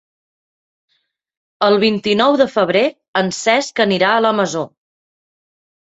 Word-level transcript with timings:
El 1.67 1.77
vint-i-nou 1.85 2.39
de 2.43 2.49
febrer 2.55 2.83
en 3.25 3.33
Cesc 3.43 3.87
anirà 3.89 4.13
a 4.17 4.27
la 4.29 4.37
Masó. 4.43 4.69